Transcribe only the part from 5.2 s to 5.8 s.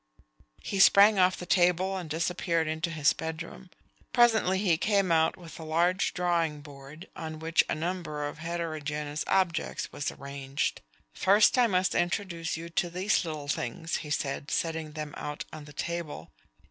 with a